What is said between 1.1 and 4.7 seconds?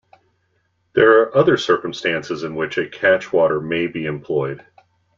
are other circumstances in which a catchwater may be employed.